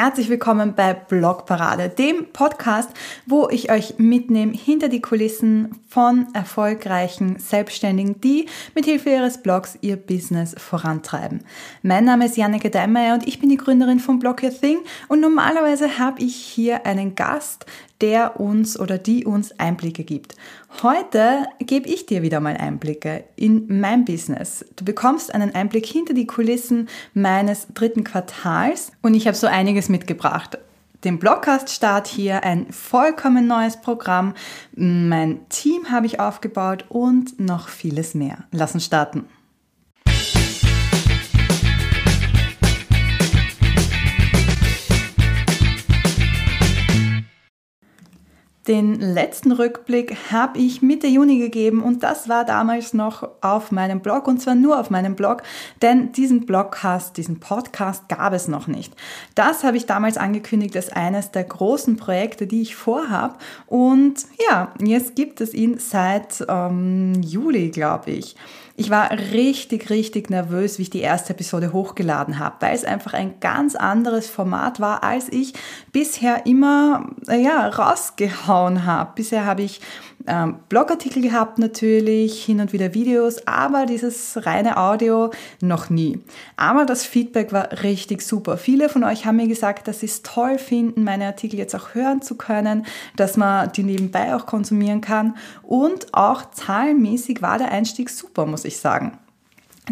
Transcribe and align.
Herzlich 0.00 0.28
willkommen 0.28 0.76
bei 0.76 0.94
Blogparade, 0.94 1.88
dem 1.88 2.26
Podcast, 2.32 2.88
wo 3.26 3.48
ich 3.48 3.72
euch 3.72 3.98
mitnehme 3.98 4.52
hinter 4.52 4.88
die 4.88 5.00
Kulissen 5.00 5.74
von 5.88 6.28
erfolgreichen 6.34 7.40
Selbstständigen, 7.40 8.20
die 8.20 8.46
mit 8.76 8.84
Hilfe 8.84 9.10
ihres 9.10 9.42
Blogs 9.42 9.76
ihr 9.80 9.96
Business 9.96 10.54
vorantreiben. 10.56 11.42
Mein 11.82 12.04
Name 12.04 12.26
ist 12.26 12.36
Janneke 12.36 12.70
Deinmeier 12.70 13.14
und 13.14 13.26
ich 13.26 13.40
bin 13.40 13.48
die 13.48 13.56
Gründerin 13.56 13.98
von 13.98 14.20
Blog 14.20 14.40
Your 14.44 14.52
Thing 14.52 14.78
und 15.08 15.18
normalerweise 15.18 15.98
habe 15.98 16.22
ich 16.22 16.36
hier 16.36 16.86
einen 16.86 17.16
Gast, 17.16 17.66
der 18.00 18.40
uns 18.40 18.78
oder 18.78 18.98
die 18.98 19.24
uns 19.24 19.58
Einblicke 19.58 20.04
gibt. 20.04 20.36
Heute 20.82 21.46
gebe 21.58 21.88
ich 21.88 22.06
dir 22.06 22.22
wieder 22.22 22.40
mal 22.40 22.56
Einblicke 22.56 23.24
in 23.36 23.80
mein 23.80 24.04
Business. 24.04 24.64
Du 24.76 24.84
bekommst 24.84 25.34
einen 25.34 25.54
Einblick 25.54 25.86
hinter 25.86 26.14
die 26.14 26.26
Kulissen 26.26 26.88
meines 27.14 27.68
dritten 27.74 28.04
Quartals 28.04 28.92
und 29.02 29.14
ich 29.14 29.26
habe 29.26 29.36
so 29.36 29.46
einiges 29.46 29.88
mitgebracht. 29.88 30.58
Den 31.04 31.20
Blogcast-Start 31.20 32.08
hier, 32.08 32.42
ein 32.42 32.72
vollkommen 32.72 33.46
neues 33.46 33.80
Programm, 33.80 34.34
mein 34.74 35.48
Team 35.48 35.92
habe 35.92 36.06
ich 36.06 36.18
aufgebaut 36.18 36.86
und 36.88 37.38
noch 37.38 37.68
vieles 37.68 38.14
mehr. 38.14 38.44
Lass 38.50 38.74
uns 38.74 38.84
starten. 38.84 39.24
Den 48.68 49.00
letzten 49.00 49.52
Rückblick 49.52 50.30
habe 50.30 50.58
ich 50.58 50.82
Mitte 50.82 51.06
Juni 51.06 51.38
gegeben 51.38 51.82
und 51.82 52.02
das 52.02 52.28
war 52.28 52.44
damals 52.44 52.92
noch 52.92 53.26
auf 53.40 53.72
meinem 53.72 54.00
Blog 54.00 54.28
und 54.28 54.42
zwar 54.42 54.54
nur 54.54 54.78
auf 54.78 54.90
meinem 54.90 55.16
Blog, 55.16 55.42
denn 55.80 56.12
diesen 56.12 56.44
Blogcast, 56.44 57.16
diesen 57.16 57.40
Podcast 57.40 58.10
gab 58.10 58.34
es 58.34 58.46
noch 58.46 58.66
nicht. 58.66 58.94
Das 59.34 59.64
habe 59.64 59.78
ich 59.78 59.86
damals 59.86 60.18
angekündigt 60.18 60.76
als 60.76 60.90
eines 60.90 61.30
der 61.30 61.44
großen 61.44 61.96
Projekte, 61.96 62.46
die 62.46 62.60
ich 62.60 62.76
vorhabe 62.76 63.36
und 63.66 64.26
ja, 64.50 64.74
jetzt 64.78 65.16
gibt 65.16 65.40
es 65.40 65.54
ihn 65.54 65.78
seit 65.78 66.44
ähm, 66.46 67.14
Juli, 67.22 67.70
glaube 67.70 68.10
ich. 68.10 68.36
Ich 68.80 68.90
war 68.90 69.10
richtig, 69.10 69.90
richtig 69.90 70.30
nervös, 70.30 70.78
wie 70.78 70.82
ich 70.82 70.90
die 70.90 71.00
erste 71.00 71.32
Episode 71.32 71.72
hochgeladen 71.72 72.38
habe, 72.38 72.54
weil 72.60 72.76
es 72.76 72.84
einfach 72.84 73.12
ein 73.12 73.40
ganz 73.40 73.74
anderes 73.74 74.30
Format 74.30 74.78
war, 74.78 75.02
als 75.02 75.28
ich 75.32 75.52
bisher 75.90 76.46
immer 76.46 77.10
ja, 77.26 77.66
rausgehauen 77.70 78.86
habe. 78.86 79.10
Bisher 79.16 79.46
habe 79.46 79.62
ich 79.62 79.80
ähm, 80.26 80.56
Blogartikel 80.68 81.22
gehabt 81.22 81.58
natürlich, 81.58 82.44
hin 82.44 82.60
und 82.60 82.72
wieder 82.72 82.94
Videos, 82.94 83.46
aber 83.46 83.86
dieses 83.86 84.46
reine 84.46 84.76
Audio 84.76 85.30
noch 85.60 85.90
nie. 85.90 86.20
Aber 86.56 86.84
das 86.84 87.04
Feedback 87.04 87.52
war 87.52 87.82
richtig 87.82 88.22
super. 88.22 88.56
Viele 88.56 88.88
von 88.88 89.04
euch 89.04 89.26
haben 89.26 89.36
mir 89.36 89.48
gesagt, 89.48 89.88
dass 89.88 90.00
sie 90.00 90.06
es 90.06 90.22
toll 90.22 90.58
finden, 90.58 91.04
meine 91.04 91.26
Artikel 91.26 91.58
jetzt 91.58 91.74
auch 91.74 91.94
hören 91.94 92.22
zu 92.22 92.36
können, 92.36 92.84
dass 93.16 93.36
man 93.36 93.72
die 93.72 93.82
nebenbei 93.82 94.34
auch 94.34 94.46
konsumieren 94.46 95.00
kann 95.00 95.36
und 95.62 96.12
auch 96.12 96.50
zahlenmäßig 96.50 97.40
war 97.42 97.58
der 97.58 97.70
Einstieg 97.70 98.10
super, 98.10 98.46
muss 98.46 98.64
ich 98.64 98.78
sagen. 98.78 99.18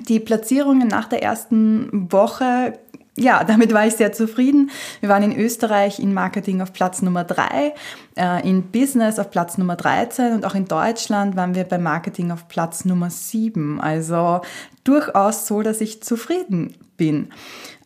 Die 0.08 0.20
Platzierungen 0.20 0.88
nach 0.88 1.08
der 1.08 1.22
ersten 1.22 2.12
Woche 2.12 2.78
ja, 3.16 3.44
damit 3.44 3.72
war 3.72 3.86
ich 3.86 3.94
sehr 3.94 4.12
zufrieden. 4.12 4.70
Wir 5.00 5.08
waren 5.08 5.22
in 5.22 5.36
Österreich 5.36 5.98
in 5.98 6.12
Marketing 6.12 6.60
auf 6.60 6.72
Platz 6.72 7.02
Nummer 7.02 7.24
3, 7.24 7.74
äh, 8.16 8.48
in 8.48 8.70
Business 8.70 9.18
auf 9.18 9.30
Platz 9.30 9.56
Nummer 9.58 9.76
13 9.76 10.34
und 10.34 10.44
auch 10.44 10.54
in 10.54 10.66
Deutschland 10.66 11.34
waren 11.34 11.54
wir 11.54 11.64
bei 11.64 11.78
Marketing 11.78 12.30
auf 12.30 12.46
Platz 12.48 12.84
Nummer 12.84 13.10
7. 13.10 13.80
Also 13.80 14.42
durchaus 14.84 15.46
so, 15.46 15.62
dass 15.62 15.80
ich 15.80 16.02
zufrieden 16.02 16.74
bin. 16.96 17.28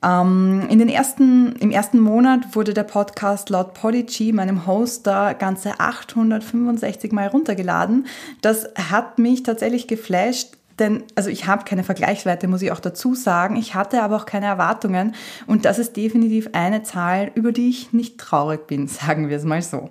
Ähm, 0.03 0.67
in 0.69 0.79
den 0.79 0.89
ersten, 0.89 1.55
Im 1.57 1.71
ersten 1.71 2.01
Monat 2.01 2.57
wurde 2.57 2.75
der 2.75 2.85
Podcast 2.85 3.51
laut 3.51 3.75
Podigy, 3.75 4.33
meinem 4.33 4.67
Hoster, 4.67 5.35
ganze 5.35 5.79
865 5.79 7.13
Mal 7.13 7.29
runtergeladen. 7.29 8.07
Das 8.41 8.69
hat 8.91 9.19
mich 9.19 9.43
tatsächlich 9.43 9.89
geflasht, 9.89 10.57
denn, 10.81 11.05
also 11.15 11.31
ich 11.31 11.47
habe 11.47 11.65
keine 11.65 11.85
Vergleichswerte, 11.85 12.49
muss 12.49 12.63
ich 12.63 12.73
auch 12.73 12.81
dazu 12.81 13.15
sagen. 13.15 13.57
Ich 13.57 13.75
hatte 13.75 14.03
aber 14.03 14.17
auch 14.17 14.27
keine 14.27 14.47
Erwartungen. 14.47 15.15
Und 15.47 15.65
das 15.65 15.79
ist 15.79 15.97
definitiv 15.97 16.51
eine 16.53 16.83
Zahl, 16.83 17.31
über 17.35 17.53
die 17.53 17.69
ich 17.69 17.93
nicht 17.93 18.19
traurig 18.19 18.67
bin, 18.67 18.89
sagen 18.89 19.29
wir 19.29 19.37
es 19.37 19.45
mal 19.45 19.63
so. 19.63 19.91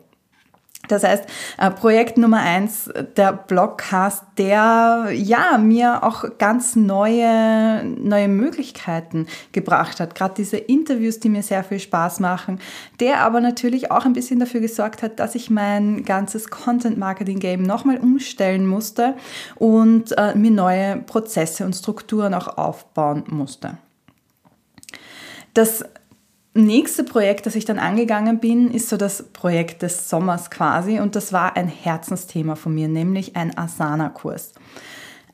Das 0.89 1.03
heißt, 1.03 1.23
äh, 1.59 1.71
Projekt 1.71 2.17
Nummer 2.17 2.39
eins, 2.39 2.89
der 3.15 3.31
Blogcast, 3.31 4.23
der 4.37 5.09
ja 5.13 5.57
mir 5.57 6.03
auch 6.03 6.25
ganz 6.37 6.75
neue, 6.75 7.85
neue 7.85 8.27
Möglichkeiten 8.27 9.27
gebracht 9.51 9.99
hat. 9.99 10.15
Gerade 10.15 10.33
diese 10.35 10.57
Interviews, 10.57 11.19
die 11.19 11.29
mir 11.29 11.43
sehr 11.43 11.63
viel 11.63 11.79
Spaß 11.79 12.19
machen, 12.19 12.59
der 12.99 13.21
aber 13.21 13.39
natürlich 13.39 13.91
auch 13.91 14.05
ein 14.05 14.13
bisschen 14.13 14.39
dafür 14.39 14.61
gesorgt 14.61 15.03
hat, 15.03 15.19
dass 15.19 15.35
ich 15.35 15.49
mein 15.49 16.03
ganzes 16.03 16.49
Content-Marketing-Game 16.49 17.61
nochmal 17.61 17.97
umstellen 17.97 18.65
musste 18.65 19.13
und 19.55 20.17
äh, 20.17 20.35
mir 20.35 20.51
neue 20.51 20.97
Prozesse 20.97 21.65
und 21.65 21.75
Strukturen 21.75 22.33
auch 22.33 22.57
aufbauen 22.57 23.23
musste. 23.27 23.77
Das 25.53 25.83
nächste 26.53 27.03
Projekt, 27.03 27.45
das 27.45 27.55
ich 27.55 27.65
dann 27.65 27.79
angegangen 27.79 28.39
bin, 28.39 28.71
ist 28.71 28.89
so 28.89 28.97
das 28.97 29.23
Projekt 29.33 29.81
des 29.81 30.09
Sommers 30.09 30.49
quasi 30.49 30.99
und 30.99 31.15
das 31.15 31.33
war 31.33 31.55
ein 31.55 31.67
Herzensthema 31.67 32.55
von 32.55 32.73
mir, 32.73 32.87
nämlich 32.87 33.35
ein 33.35 33.57
Asana-Kurs. 33.57 34.53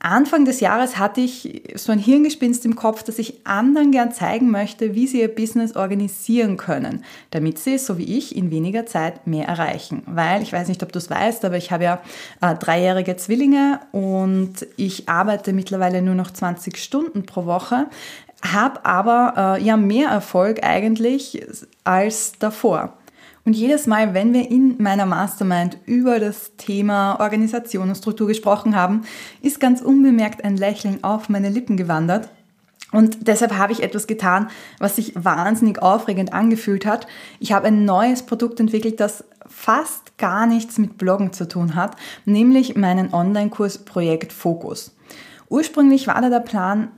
Anfang 0.06 0.46
des 0.46 0.60
Jahres 0.60 1.00
hatte 1.00 1.22
ich 1.22 1.64
so 1.74 1.92
ein 1.92 1.98
Hirngespinst 1.98 2.64
im 2.66 2.76
Kopf, 2.76 3.02
dass 3.02 3.18
ich 3.18 3.40
anderen 3.44 3.92
gern 3.92 4.12
zeigen 4.12 4.52
möchte, 4.52 4.94
wie 4.94 5.08
sie 5.08 5.22
ihr 5.22 5.34
Business 5.34 5.76
organisieren 5.76 6.58
können, 6.58 7.04
damit 7.32 7.58
sie, 7.58 7.80
so 7.80 7.98
wie 7.98 8.16
ich, 8.18 8.36
in 8.36 8.52
weniger 8.52 8.86
Zeit 8.86 9.26
mehr 9.26 9.48
erreichen. 9.48 10.04
Weil, 10.06 10.44
ich 10.44 10.54
weiß 10.54 10.68
nicht, 10.68 10.84
ob 10.84 10.92
du 10.92 11.00
es 11.00 11.10
weißt, 11.10 11.44
aber 11.44 11.58
ich 11.58 11.72
habe 11.72 11.86
ja 11.86 12.02
äh, 12.42 12.54
dreijährige 12.54 13.16
Zwillinge 13.18 13.80
und 13.94 14.68
ich 14.78 15.10
arbeite 15.10 15.54
mittlerweile 15.54 16.04
nur 16.04 16.16
noch 16.16 16.30
20 16.30 16.78
Stunden 16.78 17.26
pro 17.26 17.48
Woche 17.48 17.88
habe 18.44 18.86
aber 18.86 19.58
äh, 19.58 19.64
ja 19.64 19.78
mehr 19.78 20.10
Erfolg 20.10 20.64
eigentlich 20.64 21.46
als 21.84 22.34
davor. 22.40 22.94
Und 23.46 23.54
jedes 23.56 23.86
Mal, 23.86 24.16
wenn 24.16 24.34
wir 24.34 24.50
in 24.50 24.82
meiner 24.82 25.06
Mastermind 25.06 25.78
über 25.86 26.20
das 26.20 26.56
Thema 26.58 27.20
Organisation 27.20 27.90
und 27.90 27.96
Struktur 27.96 28.28
gesprochen 28.28 28.76
haben, 28.76 29.04
ist 29.42 29.60
ganz 29.60 29.82
unbemerkt 29.82 30.44
ein 30.44 30.58
Lächeln 30.58 31.04
auf 31.04 31.30
meine 31.30 31.50
Lippen 31.50 31.78
gewandert. 31.78 32.30
Und 32.92 33.28
deshalb 33.28 33.56
habe 33.58 33.74
ich 33.74 33.84
etwas 33.84 34.08
getan, 34.08 34.50
was 34.80 34.96
sich 34.96 35.14
wahnsinnig 35.16 35.82
aufregend 35.82 36.34
angefühlt 36.34 36.86
hat. 36.86 37.08
Ich 37.40 37.52
habe 37.52 37.68
ein 37.68 37.86
neues 37.86 38.24
Produkt 38.24 38.60
entwickelt, 38.60 39.00
das 39.00 39.24
fast 39.46 40.18
gar 40.18 40.48
nichts 40.48 40.78
mit 40.78 40.98
Bloggen 40.98 41.34
zu 41.34 41.48
tun 41.48 41.76
hat, 41.76 41.98
nämlich 42.26 42.76
meinen 42.76 43.14
Online-Kurs 43.14 43.80
Projekt 43.80 44.34
Fokus. 44.34 44.96
Ursprünglich 45.50 46.08
war 46.08 46.22
da 46.22 46.30
der 46.30 46.40
Plan, 46.40 46.90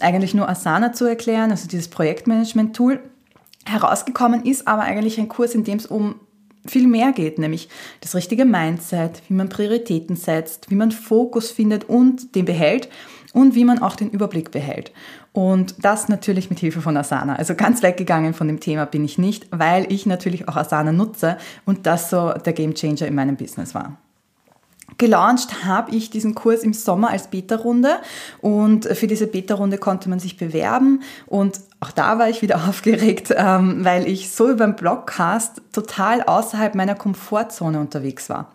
eigentlich 0.00 0.34
nur 0.34 0.48
Asana 0.48 0.92
zu 0.92 1.04
erklären, 1.04 1.50
also 1.50 1.68
dieses 1.68 1.88
Projektmanagement-Tool. 1.88 3.00
Herausgekommen 3.66 4.44
ist 4.44 4.68
aber 4.68 4.82
eigentlich 4.82 5.18
ein 5.18 5.28
Kurs, 5.28 5.54
in 5.54 5.64
dem 5.64 5.78
es 5.78 5.86
um 5.86 6.16
viel 6.66 6.86
mehr 6.86 7.12
geht, 7.12 7.38
nämlich 7.38 7.68
das 8.00 8.14
richtige 8.14 8.44
Mindset, 8.44 9.22
wie 9.28 9.34
man 9.34 9.48
Prioritäten 9.48 10.16
setzt, 10.16 10.70
wie 10.70 10.74
man 10.74 10.92
Fokus 10.92 11.50
findet 11.50 11.84
und 11.84 12.34
den 12.34 12.44
behält 12.44 12.88
und 13.32 13.54
wie 13.54 13.64
man 13.64 13.80
auch 13.80 13.96
den 13.96 14.10
Überblick 14.10 14.50
behält. 14.50 14.92
Und 15.32 15.74
das 15.84 16.08
natürlich 16.08 16.48
mit 16.48 16.60
Hilfe 16.60 16.80
von 16.80 16.96
Asana. 16.96 17.36
Also 17.36 17.54
ganz 17.54 17.82
weggegangen 17.82 18.34
von 18.34 18.46
dem 18.46 18.60
Thema 18.60 18.86
bin 18.86 19.04
ich 19.04 19.18
nicht, 19.18 19.46
weil 19.50 19.90
ich 19.92 20.06
natürlich 20.06 20.48
auch 20.48 20.56
Asana 20.56 20.92
nutze 20.92 21.36
und 21.66 21.86
das 21.86 22.08
so 22.08 22.32
der 22.32 22.52
Gamechanger 22.52 23.06
in 23.06 23.14
meinem 23.14 23.36
Business 23.36 23.74
war. 23.74 23.98
Gelauncht 24.98 25.64
habe 25.64 25.94
ich 25.94 26.10
diesen 26.10 26.34
Kurs 26.34 26.62
im 26.62 26.72
Sommer 26.72 27.10
als 27.10 27.28
Beta-Runde 27.28 27.96
und 28.40 28.86
für 28.86 29.06
diese 29.06 29.26
Beta-Runde 29.26 29.78
konnte 29.78 30.08
man 30.08 30.18
sich 30.18 30.36
bewerben 30.36 31.02
und 31.26 31.60
auch 31.80 31.90
da 31.90 32.18
war 32.18 32.28
ich 32.28 32.42
wieder 32.42 32.56
aufgeregt, 32.68 33.34
ähm, 33.36 33.84
weil 33.84 34.06
ich 34.06 34.30
so 34.30 34.50
über 34.50 34.66
den 34.66 34.76
Blogcast 34.76 35.62
total 35.72 36.22
außerhalb 36.22 36.74
meiner 36.74 36.94
Komfortzone 36.94 37.78
unterwegs 37.80 38.28
war. 38.28 38.50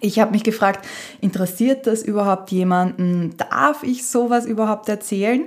Ich 0.00 0.18
habe 0.18 0.32
mich 0.32 0.44
gefragt, 0.44 0.86
interessiert 1.20 1.86
das 1.86 2.02
überhaupt 2.02 2.50
jemanden? 2.50 3.36
Darf 3.36 3.82
ich 3.82 4.06
sowas 4.06 4.46
überhaupt 4.46 4.88
erzählen? 4.88 5.44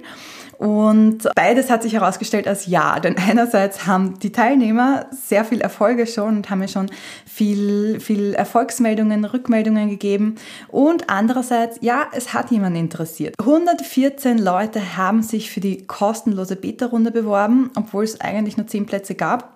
Und 0.59 1.19
beides 1.35 1.69
hat 1.69 1.83
sich 1.83 1.93
herausgestellt 1.93 2.45
als 2.45 2.65
ja, 2.65 2.99
denn 2.99 3.17
einerseits 3.17 3.87
haben 3.87 4.19
die 4.19 4.33
Teilnehmer 4.33 5.05
sehr 5.11 5.45
viel 5.45 5.61
Erfolge 5.61 6.05
schon 6.05 6.35
und 6.35 6.49
haben 6.49 6.59
mir 6.59 6.67
schon 6.67 6.91
viel, 7.25 8.01
viel 8.01 8.33
Erfolgsmeldungen, 8.33 9.23
Rückmeldungen 9.23 9.89
gegeben. 9.89 10.35
Und 10.67 11.09
andererseits, 11.09 11.77
ja, 11.79 12.07
es 12.11 12.33
hat 12.33 12.51
jemand 12.51 12.75
interessiert. 12.75 13.35
114 13.39 14.37
Leute 14.37 14.97
haben 14.97 15.23
sich 15.23 15.49
für 15.49 15.61
die 15.61 15.87
kostenlose 15.87 16.57
Beta-Runde 16.57 17.11
beworben, 17.11 17.71
obwohl 17.77 18.03
es 18.03 18.19
eigentlich 18.19 18.57
nur 18.57 18.67
10 18.67 18.85
Plätze 18.85 19.15
gab. 19.15 19.53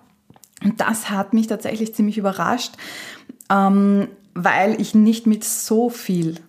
Und 0.64 0.80
das 0.80 1.10
hat 1.10 1.34
mich 1.34 1.48
tatsächlich 1.48 1.94
ziemlich 1.94 2.16
überrascht, 2.16 2.76
ähm, 3.50 4.08
weil 4.34 4.80
ich 4.80 4.94
nicht 4.94 5.26
mit 5.26 5.44
so 5.44 5.88
viel 5.88 6.40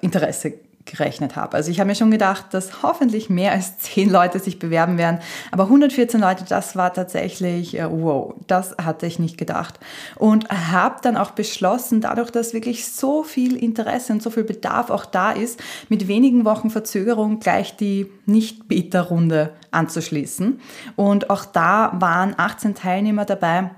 Interesse 0.00 0.54
gerechnet 0.86 1.34
habe. 1.34 1.56
Also 1.56 1.70
ich 1.70 1.80
habe 1.80 1.88
mir 1.88 1.94
schon 1.94 2.10
gedacht, 2.10 2.46
dass 2.52 2.82
hoffentlich 2.82 3.30
mehr 3.30 3.52
als 3.52 3.78
zehn 3.78 4.10
Leute 4.10 4.38
sich 4.38 4.58
bewerben 4.58 4.98
werden, 4.98 5.20
aber 5.50 5.64
114 5.64 6.20
Leute, 6.20 6.44
das 6.46 6.76
war 6.76 6.92
tatsächlich, 6.92 7.78
äh, 7.78 7.90
wow, 7.90 8.34
das 8.46 8.76
hatte 8.76 9.06
ich 9.06 9.18
nicht 9.18 9.38
gedacht. 9.38 9.80
Und 10.16 10.48
habe 10.50 10.96
dann 11.02 11.16
auch 11.16 11.30
beschlossen, 11.30 12.00
dadurch, 12.00 12.30
dass 12.30 12.52
wirklich 12.52 12.86
so 12.86 13.22
viel 13.22 13.56
Interesse 13.56 14.12
und 14.12 14.22
so 14.22 14.30
viel 14.30 14.44
Bedarf 14.44 14.90
auch 14.90 15.06
da 15.06 15.32
ist, 15.32 15.60
mit 15.88 16.06
wenigen 16.06 16.44
Wochen 16.44 16.70
Verzögerung 16.70 17.40
gleich 17.40 17.76
die 17.76 18.10
Nicht-Beta-Runde 18.26 19.52
anzuschließen. 19.70 20.60
Und 20.96 21.30
auch 21.30 21.44
da 21.44 21.92
waren 21.98 22.34
18 22.36 22.74
Teilnehmer 22.74 23.24
dabei 23.24 23.70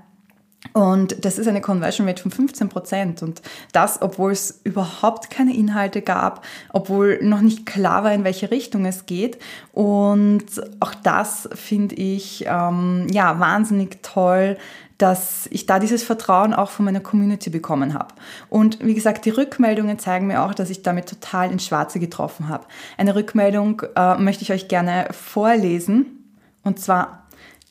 und 0.73 1.23
das 1.23 1.37
ist 1.37 1.47
eine 1.47 1.61
Conversion 1.61 2.07
Rate 2.07 2.21
von 2.21 2.31
15 2.31 2.69
Prozent. 2.69 3.23
Und 3.23 3.41
das, 3.73 4.01
obwohl 4.01 4.31
es 4.31 4.59
überhaupt 4.63 5.29
keine 5.29 5.55
Inhalte 5.55 6.01
gab, 6.01 6.45
obwohl 6.71 7.19
noch 7.21 7.41
nicht 7.41 7.65
klar 7.65 8.03
war, 8.03 8.13
in 8.13 8.23
welche 8.23 8.51
Richtung 8.51 8.85
es 8.85 9.05
geht. 9.05 9.37
Und 9.71 10.45
auch 10.79 10.93
das 10.95 11.47
finde 11.53 11.95
ich 11.95 12.45
ähm, 12.47 13.07
ja 13.11 13.39
wahnsinnig 13.39 13.99
toll, 14.01 14.57
dass 14.97 15.47
ich 15.51 15.67
da 15.67 15.77
dieses 15.77 16.03
Vertrauen 16.03 16.55
auch 16.55 16.71
von 16.71 16.85
meiner 16.85 17.01
Community 17.01 17.51
bekommen 17.51 17.93
habe. 17.93 18.15
Und 18.49 18.83
wie 18.83 18.95
gesagt, 18.95 19.25
die 19.25 19.29
Rückmeldungen 19.29 19.99
zeigen 19.99 20.25
mir 20.25 20.41
auch, 20.41 20.55
dass 20.55 20.71
ich 20.71 20.81
damit 20.81 21.07
total 21.07 21.51
ins 21.51 21.65
Schwarze 21.65 21.99
getroffen 21.99 22.49
habe. 22.49 22.65
Eine 22.97 23.13
Rückmeldung 23.13 23.83
äh, 23.95 24.17
möchte 24.17 24.43
ich 24.43 24.51
euch 24.51 24.67
gerne 24.67 25.07
vorlesen. 25.11 26.23
Und 26.63 26.79
zwar 26.79 27.26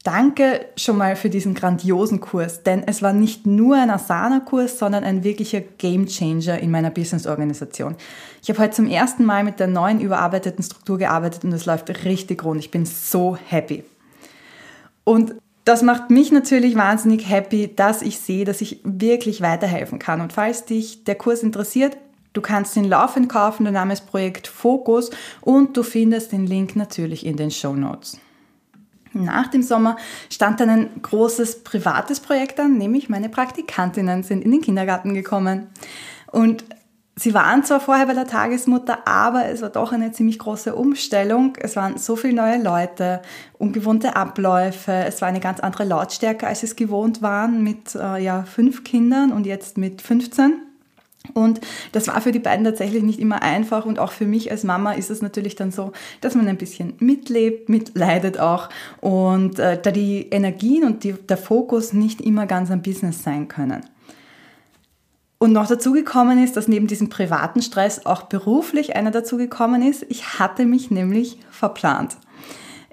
Danke 0.07 0.67
schon 0.77 0.99
mal 0.99 1.17
für 1.17 1.31
diesen 1.31 1.55
grandiosen 1.55 2.21
Kurs, 2.21 2.63
denn 2.63 2.85
es 2.87 3.03
war 3.03 3.13
nicht 3.13 3.45
nur 3.45 3.75
ein 3.75 3.91
Asana-Kurs, 3.91 4.79
sondern 4.79 5.03
ein 5.03 5.25
wirklicher 5.25 5.61
Gamechanger 5.61 6.61
in 6.61 6.71
meiner 6.71 6.91
Business-Organisation. 6.91 7.97
Ich 8.41 8.49
habe 8.49 8.61
heute 8.61 8.77
zum 8.77 8.87
ersten 8.87 9.25
Mal 9.25 9.43
mit 9.43 9.59
der 9.59 9.67
neuen 9.67 10.01
überarbeiteten 10.01 10.63
Struktur 10.63 10.97
gearbeitet 10.99 11.43
und 11.43 11.53
es 11.53 11.67
läuft 11.67 12.05
richtig 12.05 12.45
rund. 12.45 12.61
Ich 12.61 12.71
bin 12.71 12.87
so 12.87 13.37
happy. 13.49 13.83
Und 15.03 15.35
das 15.65 15.83
macht 15.83 16.09
mich 16.09 16.31
natürlich 16.31 16.77
wahnsinnig 16.77 17.29
happy, 17.29 17.75
dass 17.75 18.01
ich 18.01 18.21
sehe, 18.21 18.45
dass 18.45 18.61
ich 18.61 18.79
wirklich 18.85 19.41
weiterhelfen 19.41 19.99
kann. 19.99 20.21
Und 20.21 20.33
falls 20.33 20.67
dich 20.67 21.03
der 21.03 21.17
Kurs 21.17 21.43
interessiert, 21.43 21.97
Du 22.33 22.43
kannst 22.43 22.77
ihn 22.77 22.85
laufend 22.85 23.31
kaufen, 23.31 23.65
der 23.65 23.73
Name 23.73 23.95
ist 23.95 24.07
Projekt 24.07 24.47
Fokus 24.47 25.09
und 25.41 25.75
du 25.75 25.83
findest 25.83 26.33
den 26.33 26.47
Link 26.47 26.77
natürlich 26.77 27.25
in 27.25 27.39
den 27.39 27.51
Show 27.51 27.73
Notes. 27.73 28.19
Nach 29.25 29.49
dem 29.49 29.63
Sommer 29.63 29.97
stand 30.31 30.61
dann 30.61 30.71
ein 30.71 30.91
großes 31.03 31.65
privates 31.65 32.21
Projekt 32.21 32.61
an, 32.61 32.77
nämlich 32.77 33.09
meine 33.09 33.29
Praktikantinnen 33.29 34.23
sind 34.23 34.45
in 34.45 34.51
den 34.51 34.61
Kindergarten 34.61 35.15
gekommen. 35.15 35.69
Und 36.31 36.65
sie 37.17 37.35
waren 37.35 37.65
zwar 37.65 37.81
vorher 37.81 38.07
bei 38.07 38.15
der 38.15 38.27
Tagesmutter, 38.27 39.07
aber 39.07 39.47
es 39.47 39.63
war 39.63 39.71
doch 39.71 39.93
eine 39.93 40.13
ziemlich 40.13 40.39
große 40.39 40.75
Umstellung. 40.75 41.57
Es 41.59 41.77
waren 41.77 41.99
so 41.99 42.17
viele 42.17 42.35
neue 42.35 42.63
Leute, 42.63 43.23
ungewohnte 43.59 44.17
Abläufe, 44.17 44.93
es 44.93 45.21
war 45.23 45.29
eine 45.29 45.41
ganz 45.41 45.61
andere 45.61 45.85
Lautstärke, 45.85 46.47
als 46.47 46.63
es 46.63 46.77
gewohnt 46.77 47.23
waren 47.23 47.63
mit 47.63 47.95
äh, 47.95 48.23
ja, 48.23 48.43
fünf 48.43 48.85
Kindern 48.85 49.33
und 49.33 49.47
jetzt 49.47 49.79
mit 49.79 50.03
15. 50.03 50.66
Und 51.35 51.61
das 51.93 52.09
war 52.09 52.21
für 52.21 52.33
die 52.33 52.39
beiden 52.39 52.65
tatsächlich 52.65 53.03
nicht 53.03 53.19
immer 53.19 53.43
einfach 53.43 53.87
und 53.87 53.99
auch 53.99 54.13
für 54.13 54.27
mich 54.27 54.51
als 54.51 54.65
Mama 54.65 54.93
ist 54.93 55.11
es 55.11 55.23
natürlich 55.23 55.57
dann 55.57 55.71
so, 55.71 55.93
dass 56.21 56.35
man 56.35 56.49
ein 56.49 56.59
bisschen 56.59 56.95
mitlebt, 56.99 57.69
mitleidet 57.69 58.39
auch 58.39 58.69
und 59.01 59.59
äh, 59.59 59.81
da 59.81 59.91
die 59.91 60.29
Energien 60.31 60.85
und 60.85 61.05
die, 61.05 61.13
der 61.13 61.37
Fokus 61.37 61.93
nicht 61.93 62.21
immer 62.21 62.47
ganz 62.47 62.71
am 62.71 62.83
Business 62.83 63.23
sein 63.23 63.49
können. 63.49 63.85
Und 65.39 65.53
noch 65.53 65.67
dazu 65.67 65.93
gekommen 65.93 66.43
ist, 66.43 66.57
dass 66.57 66.67
neben 66.67 66.87
diesem 66.87 67.11
privaten 67.11 67.61
Stress 67.61 68.07
auch 68.07 68.23
beruflich 68.23 68.97
einer 68.97 69.11
dazu 69.11 69.37
gekommen 69.37 69.83
ist. 69.83 70.07
Ich 70.09 70.39
hatte 70.39 70.65
mich 70.65 70.91
nämlich 70.91 71.39
verplant. 71.51 72.17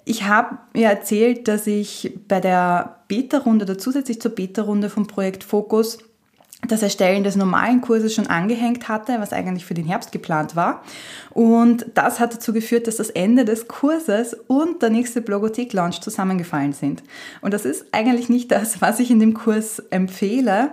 Ich 0.05 0.25
habe 0.25 0.57
mir 0.73 0.89
erzählt, 0.89 1.47
dass 1.47 1.65
ich 1.67 2.19
bei 2.27 2.41
der 2.41 3.03
Beta-Runde 3.07 3.63
oder 3.63 3.77
zusätzlich 3.77 4.21
zur 4.21 4.31
Beta-Runde 4.31 4.89
vom 4.89 5.07
Projekt 5.07 5.45
Fokus 5.45 5.99
das 6.67 6.81
Erstellen 6.81 7.23
des 7.23 7.35
normalen 7.35 7.81
Kurses 7.81 8.13
schon 8.13 8.27
angehängt 8.27 8.87
hatte, 8.87 9.19
was 9.19 9.33
eigentlich 9.33 9.65
für 9.65 9.73
den 9.73 9.85
Herbst 9.85 10.11
geplant 10.11 10.55
war. 10.55 10.83
Und 11.31 11.85
das 11.93 12.19
hat 12.19 12.33
dazu 12.33 12.53
geführt, 12.53 12.87
dass 12.87 12.97
das 12.97 13.09
Ende 13.09 13.45
des 13.45 13.67
Kurses 13.67 14.35
und 14.47 14.81
der 14.81 14.89
nächste 14.89 15.21
Blogothek-Launch 15.21 16.01
zusammengefallen 16.01 16.73
sind. 16.73 17.03
Und 17.41 17.53
das 17.53 17.65
ist 17.65 17.85
eigentlich 17.91 18.29
nicht 18.29 18.51
das, 18.51 18.81
was 18.81 18.99
ich 18.99 19.11
in 19.11 19.19
dem 19.19 19.33
Kurs 19.33 19.79
empfehle. 19.89 20.71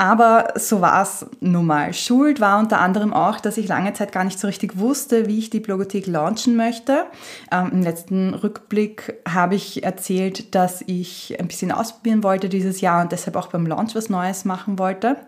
Aber 0.00 0.54
so 0.56 0.80
war 0.80 1.02
es 1.02 1.26
nun 1.40 1.66
mal. 1.66 1.92
Schuld 1.92 2.40
war 2.40 2.58
unter 2.58 2.80
anderem 2.80 3.12
auch, 3.12 3.38
dass 3.38 3.58
ich 3.58 3.68
lange 3.68 3.92
Zeit 3.92 4.12
gar 4.12 4.24
nicht 4.24 4.38
so 4.38 4.46
richtig 4.46 4.78
wusste, 4.78 5.26
wie 5.26 5.38
ich 5.38 5.50
die 5.50 5.60
Blogothek 5.60 6.06
launchen 6.06 6.56
möchte. 6.56 7.04
Ähm, 7.52 7.68
Im 7.70 7.82
letzten 7.82 8.32
Rückblick 8.32 9.18
habe 9.28 9.56
ich 9.56 9.84
erzählt, 9.84 10.54
dass 10.54 10.82
ich 10.86 11.38
ein 11.38 11.48
bisschen 11.48 11.70
ausprobieren 11.70 12.24
wollte 12.24 12.48
dieses 12.48 12.80
Jahr 12.80 13.02
und 13.02 13.12
deshalb 13.12 13.36
auch 13.36 13.48
beim 13.48 13.66
Launch 13.66 13.94
was 13.94 14.08
Neues 14.08 14.46
machen 14.46 14.78
wollte 14.78 15.18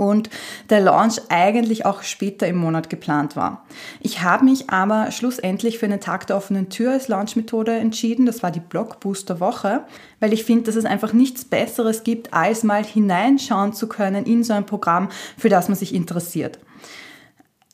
und 0.00 0.30
der 0.70 0.80
Launch 0.80 1.20
eigentlich 1.28 1.84
auch 1.84 2.02
später 2.02 2.46
im 2.46 2.56
Monat 2.56 2.88
geplant 2.88 3.36
war. 3.36 3.64
Ich 4.00 4.22
habe 4.22 4.46
mich 4.46 4.70
aber 4.70 5.12
schlussendlich 5.12 5.78
für 5.78 5.86
einen 5.86 6.00
Tag 6.00 6.26
der 6.26 6.36
offenen 6.36 6.70
Tür 6.70 6.92
als 6.92 7.08
Launchmethode 7.08 7.76
entschieden. 7.76 8.24
Das 8.24 8.42
war 8.42 8.50
die 8.50 8.60
Blockbooster 8.60 9.40
Woche, 9.40 9.84
weil 10.18 10.32
ich 10.32 10.44
finde, 10.44 10.64
dass 10.64 10.76
es 10.76 10.86
einfach 10.86 11.12
nichts 11.12 11.44
Besseres 11.44 12.02
gibt, 12.02 12.32
als 12.32 12.64
mal 12.64 12.82
hineinschauen 12.82 13.74
zu 13.74 13.88
können 13.88 14.24
in 14.24 14.42
so 14.42 14.54
ein 14.54 14.66
Programm, 14.66 15.10
für 15.36 15.50
das 15.50 15.68
man 15.68 15.76
sich 15.76 15.94
interessiert. 15.94 16.58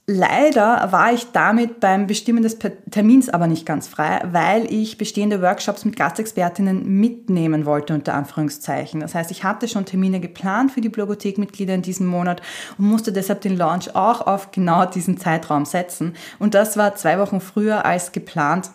Leider 0.08 0.92
war 0.92 1.12
ich 1.12 1.32
damit 1.32 1.80
beim 1.80 2.06
Bestimmen 2.06 2.44
des 2.44 2.58
Termins 2.92 3.28
aber 3.28 3.48
nicht 3.48 3.66
ganz 3.66 3.88
frei, 3.88 4.20
weil 4.30 4.72
ich 4.72 4.98
bestehende 4.98 5.42
Workshops 5.42 5.84
mit 5.84 5.96
Gastexpertinnen 5.96 6.86
mitnehmen 6.86 7.66
wollte, 7.66 7.92
unter 7.92 8.14
Anführungszeichen. 8.14 9.00
Das 9.00 9.16
heißt, 9.16 9.32
ich 9.32 9.42
hatte 9.42 9.66
schon 9.66 9.84
Termine 9.84 10.20
geplant 10.20 10.70
für 10.70 10.80
die 10.80 10.90
Blogothek-Mitglieder 10.90 11.74
in 11.74 11.82
diesem 11.82 12.06
Monat 12.06 12.40
und 12.78 12.86
musste 12.86 13.12
deshalb 13.12 13.40
den 13.40 13.56
Launch 13.56 13.96
auch 13.96 14.20
auf 14.20 14.52
genau 14.52 14.86
diesen 14.86 15.18
Zeitraum 15.18 15.64
setzen. 15.64 16.14
Und 16.38 16.54
das 16.54 16.76
war 16.76 16.94
zwei 16.94 17.18
Wochen 17.18 17.40
früher 17.40 17.84
als 17.84 18.12
geplant. 18.12 18.70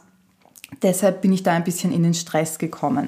Deshalb 0.81 1.21
bin 1.21 1.31
ich 1.31 1.43
da 1.43 1.53
ein 1.53 1.63
bisschen 1.63 1.93
in 1.93 2.03
den 2.03 2.13
Stress 2.13 2.57
gekommen. 2.57 3.07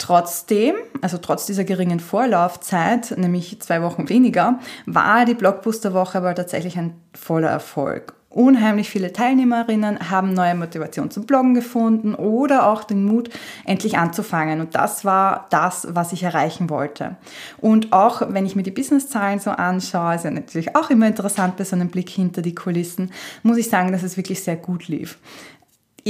Trotzdem, 0.00 0.76
also 1.02 1.18
trotz 1.18 1.44
dieser 1.44 1.64
geringen 1.64 2.00
Vorlaufzeit, 2.00 3.18
nämlich 3.18 3.60
zwei 3.60 3.82
Wochen 3.82 4.08
weniger, 4.08 4.58
war 4.86 5.26
die 5.26 5.34
Blockbuster-Woche 5.34 6.16
aber 6.18 6.34
tatsächlich 6.34 6.78
ein 6.78 6.94
voller 7.12 7.50
Erfolg. 7.50 8.14
Unheimlich 8.30 8.88
viele 8.88 9.12
Teilnehmerinnen 9.12 10.08
haben 10.08 10.32
neue 10.32 10.54
Motivation 10.54 11.10
zum 11.10 11.26
Bloggen 11.26 11.52
gefunden 11.52 12.14
oder 12.14 12.66
auch 12.68 12.84
den 12.84 13.04
Mut, 13.04 13.28
endlich 13.66 13.98
anzufangen. 13.98 14.60
Und 14.60 14.74
das 14.74 15.04
war 15.04 15.46
das, 15.50 15.88
was 15.90 16.12
ich 16.12 16.22
erreichen 16.22 16.70
wollte. 16.70 17.16
Und 17.58 17.92
auch 17.92 18.22
wenn 18.30 18.46
ich 18.46 18.56
mir 18.56 18.62
die 18.62 18.70
Businesszahlen 18.70 19.38
so 19.38 19.50
anschaue, 19.50 20.14
ist 20.14 20.24
ja 20.24 20.30
natürlich 20.30 20.76
auch 20.76 20.88
immer 20.88 21.08
interessant 21.08 21.58
bei 21.58 21.64
so 21.64 21.76
einem 21.76 21.88
Blick 21.88 22.08
hinter 22.08 22.40
die 22.40 22.54
Kulissen, 22.54 23.12
muss 23.42 23.58
ich 23.58 23.68
sagen, 23.68 23.92
dass 23.92 24.02
es 24.02 24.16
wirklich 24.16 24.42
sehr 24.42 24.56
gut 24.56 24.88
lief. 24.88 25.18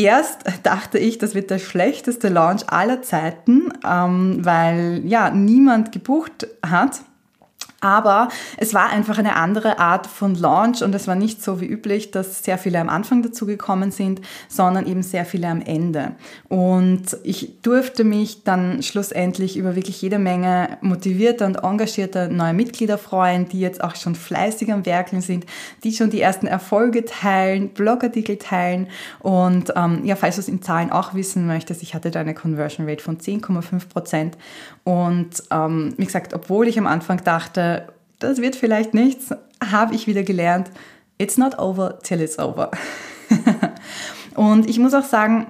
Erst 0.04 0.44
dachte 0.62 0.98
ich, 0.98 1.18
das 1.18 1.34
wird 1.34 1.50
der 1.50 1.58
schlechteste 1.58 2.28
Launch 2.28 2.68
aller 2.68 3.02
Zeiten, 3.02 3.72
ähm, 3.86 4.38
weil 4.40 5.02
ja 5.04 5.30
niemand 5.30 5.92
gebucht 5.92 6.46
hat. 6.64 7.00
Aber 7.80 8.28
es 8.58 8.74
war 8.74 8.90
einfach 8.90 9.18
eine 9.18 9.36
andere 9.36 9.78
Art 9.78 10.06
von 10.06 10.34
Launch 10.34 10.82
und 10.82 10.94
es 10.94 11.08
war 11.08 11.14
nicht 11.14 11.42
so 11.42 11.60
wie 11.60 11.66
üblich, 11.66 12.10
dass 12.10 12.44
sehr 12.44 12.58
viele 12.58 12.78
am 12.78 12.90
Anfang 12.90 13.22
dazu 13.22 13.46
gekommen 13.46 13.90
sind, 13.90 14.20
sondern 14.48 14.86
eben 14.86 15.02
sehr 15.02 15.24
viele 15.24 15.48
am 15.48 15.62
Ende. 15.62 16.12
Und 16.48 17.16
ich 17.22 17.62
durfte 17.62 18.04
mich 18.04 18.44
dann 18.44 18.82
schlussendlich 18.82 19.56
über 19.56 19.76
wirklich 19.76 20.02
jede 20.02 20.18
Menge 20.18 20.76
motivierter 20.82 21.46
und 21.46 21.64
engagierter 21.64 22.28
neue 22.28 22.52
Mitglieder 22.52 22.98
freuen, 22.98 23.48
die 23.48 23.60
jetzt 23.60 23.82
auch 23.82 23.96
schon 23.96 24.14
fleißig 24.14 24.70
am 24.72 24.84
Werkeln 24.84 25.22
sind, 25.22 25.46
die 25.82 25.92
schon 25.92 26.10
die 26.10 26.20
ersten 26.20 26.46
Erfolge 26.46 27.06
teilen, 27.06 27.70
Blogartikel 27.70 28.36
teilen. 28.36 28.88
Und 29.20 29.72
ähm, 29.74 30.04
ja, 30.04 30.16
falls 30.16 30.36
du 30.36 30.42
es 30.42 30.48
in 30.48 30.60
Zahlen 30.60 30.92
auch 30.92 31.14
wissen 31.14 31.46
möchtest, 31.46 31.82
ich 31.82 31.94
hatte 31.94 32.10
da 32.10 32.20
eine 32.20 32.34
Conversion 32.34 32.86
Rate 32.86 33.02
von 33.02 33.18
10,5 33.18 33.88
Prozent. 33.88 34.36
Und 34.84 35.42
ähm, 35.50 35.94
wie 35.96 36.04
gesagt, 36.04 36.34
obwohl 36.34 36.68
ich 36.68 36.78
am 36.78 36.86
Anfang 36.86 37.22
dachte, 37.24 37.69
das 38.20 38.38
wird 38.38 38.54
vielleicht 38.54 38.94
nichts, 38.94 39.34
habe 39.64 39.94
ich 39.94 40.06
wieder 40.06 40.22
gelernt, 40.22 40.70
it's 41.18 41.36
not 41.36 41.58
over 41.58 41.98
till 41.98 42.20
it's 42.20 42.38
over. 42.38 42.70
und 44.36 44.68
ich 44.68 44.78
muss 44.78 44.94
auch 44.94 45.04
sagen, 45.04 45.48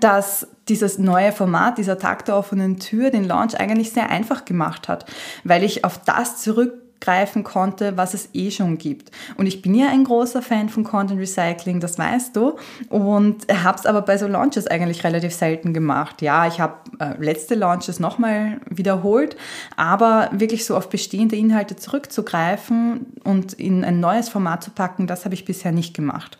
dass 0.00 0.46
dieses 0.68 0.98
neue 0.98 1.32
Format, 1.32 1.78
dieser 1.78 1.98
Tag 1.98 2.24
der 2.24 2.36
offenen 2.36 2.78
Tür, 2.78 3.10
den 3.10 3.24
Launch 3.24 3.58
eigentlich 3.58 3.90
sehr 3.90 4.10
einfach 4.10 4.44
gemacht 4.44 4.88
hat, 4.88 5.06
weil 5.44 5.62
ich 5.62 5.84
auf 5.84 5.98
das 5.98 6.42
zurück 6.42 6.74
zurückgreifen 7.06 7.44
konnte, 7.44 7.96
was 7.96 8.14
es 8.14 8.30
eh 8.32 8.50
schon 8.50 8.78
gibt. 8.78 9.10
Und 9.36 9.46
ich 9.46 9.62
bin 9.62 9.74
ja 9.74 9.88
ein 9.88 10.04
großer 10.04 10.42
Fan 10.42 10.68
von 10.68 10.84
Content 10.84 11.20
Recycling, 11.20 11.80
das 11.80 11.98
weißt 11.98 12.34
du. 12.36 12.56
Und 12.88 13.46
habe 13.52 13.78
es 13.78 13.86
aber 13.86 14.02
bei 14.02 14.18
so 14.18 14.26
Launches 14.26 14.66
eigentlich 14.66 15.04
relativ 15.04 15.34
selten 15.34 15.72
gemacht. 15.72 16.22
Ja, 16.22 16.46
ich 16.46 16.60
habe 16.60 16.74
äh, 16.98 17.14
letzte 17.18 17.54
Launches 17.54 18.00
nochmal 18.00 18.60
wiederholt, 18.68 19.36
aber 19.76 20.30
wirklich 20.32 20.64
so 20.64 20.76
auf 20.76 20.88
bestehende 20.88 21.36
Inhalte 21.36 21.76
zurückzugreifen 21.76 23.06
und 23.24 23.52
in 23.54 23.84
ein 23.84 24.00
neues 24.00 24.28
Format 24.28 24.62
zu 24.62 24.70
packen, 24.70 25.06
das 25.06 25.24
habe 25.24 25.34
ich 25.34 25.44
bisher 25.44 25.72
nicht 25.72 25.94
gemacht. 25.94 26.38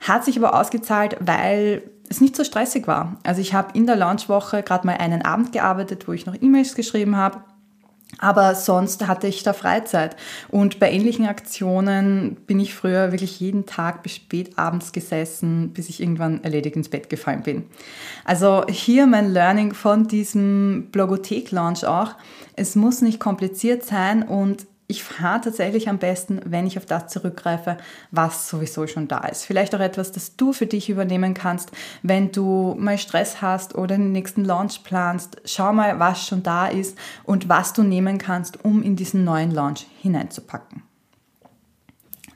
Hat 0.00 0.24
sich 0.24 0.36
aber 0.36 0.58
ausgezahlt, 0.58 1.16
weil 1.20 1.82
es 2.08 2.20
nicht 2.20 2.36
so 2.36 2.44
stressig 2.44 2.86
war. 2.86 3.16
Also 3.22 3.40
ich 3.40 3.54
habe 3.54 3.70
in 3.74 3.86
der 3.86 3.96
Launchwoche 3.96 4.62
gerade 4.62 4.86
mal 4.86 4.96
einen 4.96 5.22
Abend 5.22 5.52
gearbeitet, 5.52 6.08
wo 6.08 6.12
ich 6.12 6.26
noch 6.26 6.34
E-Mails 6.40 6.74
geschrieben 6.74 7.16
habe. 7.16 7.38
Aber 8.18 8.54
sonst 8.54 9.06
hatte 9.06 9.26
ich 9.26 9.42
da 9.42 9.52
Freizeit. 9.52 10.16
Und 10.48 10.78
bei 10.78 10.92
ähnlichen 10.92 11.26
Aktionen 11.26 12.36
bin 12.46 12.60
ich 12.60 12.74
früher 12.74 13.10
wirklich 13.10 13.40
jeden 13.40 13.66
Tag 13.66 14.02
bis 14.02 14.16
spät 14.16 14.58
abends 14.58 14.92
gesessen, 14.92 15.72
bis 15.72 15.88
ich 15.88 16.00
irgendwann 16.00 16.44
erledigt 16.44 16.76
ins 16.76 16.88
Bett 16.88 17.08
gefallen 17.08 17.42
bin. 17.42 17.64
Also 18.24 18.64
hier 18.68 19.06
mein 19.06 19.32
Learning 19.32 19.74
von 19.74 20.06
diesem 20.06 20.88
Blogothek-Launch 20.92 21.84
auch. 21.86 22.14
Es 22.54 22.76
muss 22.76 23.02
nicht 23.02 23.18
kompliziert 23.18 23.84
sein 23.84 24.22
und 24.22 24.66
ich 24.92 25.02
fahre 25.02 25.40
tatsächlich 25.40 25.88
am 25.88 25.96
besten, 25.96 26.42
wenn 26.44 26.66
ich 26.66 26.76
auf 26.76 26.84
das 26.84 27.08
zurückgreife, 27.08 27.78
was 28.10 28.50
sowieso 28.50 28.86
schon 28.86 29.08
da 29.08 29.20
ist. 29.20 29.46
Vielleicht 29.46 29.74
auch 29.74 29.80
etwas, 29.80 30.12
das 30.12 30.36
du 30.36 30.52
für 30.52 30.66
dich 30.66 30.90
übernehmen 30.90 31.32
kannst, 31.32 31.72
wenn 32.02 32.30
du 32.30 32.76
mal 32.78 32.98
Stress 32.98 33.40
hast 33.40 33.74
oder 33.74 33.96
den 33.96 34.12
nächsten 34.12 34.44
Launch 34.44 34.84
planst. 34.84 35.40
Schau 35.46 35.72
mal, 35.72 35.98
was 35.98 36.26
schon 36.26 36.42
da 36.42 36.66
ist 36.66 36.98
und 37.24 37.48
was 37.48 37.72
du 37.72 37.82
nehmen 37.82 38.18
kannst, 38.18 38.62
um 38.66 38.82
in 38.82 38.94
diesen 38.94 39.24
neuen 39.24 39.50
Launch 39.50 39.86
hineinzupacken. 40.02 40.82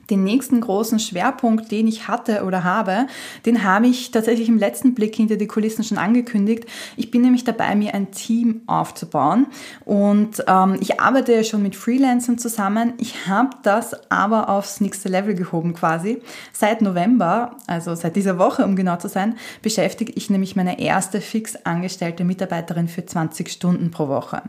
Den 0.09 0.23
nächsten 0.23 0.61
großen 0.61 0.99
Schwerpunkt, 0.99 1.71
den 1.71 1.87
ich 1.87 2.07
hatte 2.07 2.43
oder 2.45 2.63
habe, 2.63 3.07
den 3.45 3.63
habe 3.63 3.87
ich 3.87 4.11
tatsächlich 4.11 4.49
im 4.49 4.57
letzten 4.57 4.93
Blick 4.93 5.15
hinter 5.15 5.35
die 5.35 5.47
Kulissen 5.47 5.83
schon 5.83 5.97
angekündigt. 5.97 6.65
Ich 6.95 7.11
bin 7.11 7.21
nämlich 7.21 7.43
dabei, 7.43 7.75
mir 7.75 7.93
ein 7.93 8.11
Team 8.11 8.61
aufzubauen 8.67 9.47
und 9.85 10.43
ähm, 10.47 10.77
ich 10.79 10.99
arbeite 10.99 11.33
ja 11.33 11.43
schon 11.43 11.63
mit 11.63 11.75
Freelancern 11.75 12.37
zusammen. 12.37 12.93
Ich 12.97 13.27
habe 13.27 13.49
das 13.63 13.95
aber 14.09 14.49
aufs 14.49 14.81
nächste 14.81 15.09
Level 15.09 15.35
gehoben 15.35 15.73
quasi. 15.73 16.21
Seit 16.53 16.81
November, 16.81 17.57
also 17.67 17.95
seit 17.95 18.15
dieser 18.15 18.37
Woche, 18.37 18.63
um 18.63 18.75
genau 18.75 18.97
zu 18.97 19.09
sein, 19.09 19.35
beschäftige 19.61 20.13
ich 20.13 20.29
nämlich 20.29 20.55
meine 20.55 20.79
erste 20.79 21.21
fix 21.21 21.55
angestellte 21.65 22.23
Mitarbeiterin 22.23 22.87
für 22.87 23.05
20 23.05 23.49
Stunden 23.49 23.91
pro 23.91 24.07
Woche. 24.07 24.41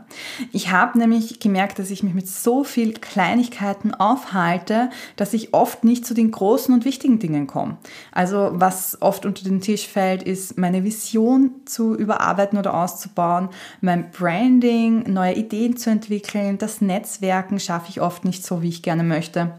Ich 0.51 0.71
habe 0.71 0.97
nämlich 0.97 1.39
gemerkt, 1.39 1.79
dass 1.79 1.91
ich 1.91 2.03
mich 2.03 2.13
mit 2.13 2.27
so 2.27 2.63
viel 2.63 2.93
Kleinigkeiten 2.93 3.93
aufhalte, 3.93 4.89
dass 5.15 5.33
ich 5.33 5.48
oft 5.53 5.83
nicht 5.83 6.05
zu 6.05 6.13
den 6.13 6.31
großen 6.31 6.73
und 6.73 6.85
wichtigen 6.85 7.19
Dingen 7.19 7.47
komme. 7.47 7.77
Also 8.11 8.51
was 8.53 9.01
oft 9.01 9.25
unter 9.25 9.43
den 9.43 9.61
Tisch 9.61 9.87
fällt, 9.87 10.23
ist 10.23 10.57
meine 10.57 10.83
Vision 10.83 11.51
zu 11.65 11.95
überarbeiten 11.95 12.57
oder 12.57 12.73
auszubauen, 12.73 13.49
mein 13.81 14.11
Branding, 14.11 15.11
neue 15.11 15.33
Ideen 15.33 15.77
zu 15.77 15.89
entwickeln, 15.89 16.57
das 16.57 16.81
Netzwerken 16.81 17.59
schaffe 17.59 17.89
ich 17.89 18.01
oft 18.01 18.25
nicht 18.25 18.45
so, 18.45 18.61
wie 18.61 18.69
ich 18.69 18.83
gerne 18.83 19.03
möchte. 19.03 19.51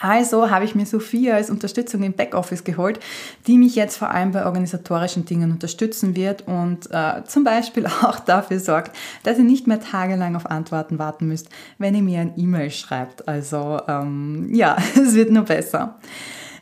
Also 0.00 0.50
habe 0.50 0.64
ich 0.64 0.74
mir 0.74 0.86
Sophia 0.86 1.34
als 1.34 1.50
Unterstützung 1.50 2.02
im 2.02 2.12
Backoffice 2.12 2.64
geholt, 2.64 3.00
die 3.46 3.58
mich 3.58 3.74
jetzt 3.74 3.96
vor 3.96 4.10
allem 4.10 4.30
bei 4.30 4.46
organisatorischen 4.46 5.24
Dingen 5.24 5.50
unterstützen 5.50 6.14
wird 6.14 6.46
und 6.46 6.90
äh, 6.90 7.24
zum 7.24 7.44
Beispiel 7.44 7.86
auch 8.02 8.20
dafür 8.20 8.60
sorgt, 8.60 8.96
dass 9.24 9.38
ihr 9.38 9.44
nicht 9.44 9.66
mehr 9.66 9.80
tagelang 9.80 10.36
auf 10.36 10.46
Antworten 10.46 10.98
warten 10.98 11.26
müsst, 11.26 11.48
wenn 11.78 11.94
ihr 11.94 12.02
mir 12.02 12.20
ein 12.20 12.34
E-Mail 12.36 12.70
schreibt. 12.70 13.26
Also 13.26 13.80
ähm, 13.88 14.50
ja, 14.52 14.76
es 14.94 15.14
wird 15.14 15.30
nur 15.30 15.44
besser. 15.44 15.98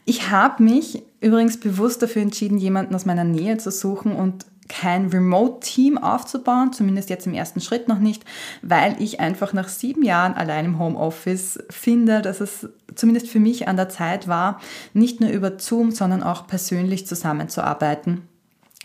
Ich 0.04 0.30
habe 0.30 0.62
mich 0.62 1.02
übrigens 1.20 1.58
bewusst 1.58 2.00
dafür 2.00 2.22
entschieden, 2.22 2.58
jemanden 2.58 2.94
aus 2.94 3.06
meiner 3.06 3.24
Nähe 3.24 3.58
zu 3.58 3.70
suchen 3.70 4.12
und 4.12 4.46
kein 4.68 5.06
Remote-Team 5.06 5.98
aufzubauen, 5.98 6.72
zumindest 6.72 7.10
jetzt 7.10 7.26
im 7.26 7.34
ersten 7.34 7.60
Schritt 7.60 7.88
noch 7.88 7.98
nicht, 7.98 8.24
weil 8.62 9.00
ich 9.00 9.20
einfach 9.20 9.52
nach 9.52 9.68
sieben 9.68 10.02
Jahren 10.02 10.34
allein 10.34 10.64
im 10.64 10.78
Homeoffice 10.78 11.58
finde, 11.70 12.22
dass 12.22 12.40
es 12.40 12.68
zumindest 12.94 13.28
für 13.28 13.40
mich 13.40 13.68
an 13.68 13.76
der 13.76 13.88
Zeit 13.88 14.28
war, 14.28 14.60
nicht 14.92 15.20
nur 15.20 15.30
über 15.30 15.58
Zoom, 15.58 15.90
sondern 15.90 16.22
auch 16.22 16.46
persönlich 16.46 17.06
zusammenzuarbeiten. 17.06 18.22